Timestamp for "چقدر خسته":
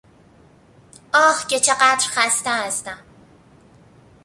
1.59-2.49